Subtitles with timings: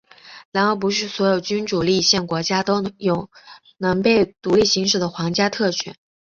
[0.51, 3.29] 然而不是所有君主立宪国家都有
[3.77, 5.95] 能被独立行使的皇家特权。